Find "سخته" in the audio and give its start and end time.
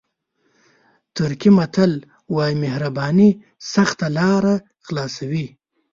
3.73-4.05